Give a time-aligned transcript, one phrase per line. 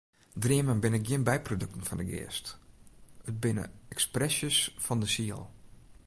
[0.43, 2.47] Dreamen binne gjin byprodukten fan de geast,
[3.29, 3.65] it binne
[3.97, 5.43] ekspresjes fan de siel.